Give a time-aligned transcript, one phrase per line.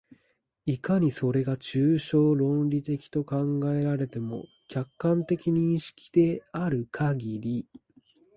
[0.65, 7.67] いかにそれが抽象論理的と考えられても、客観的認識であるかぎり、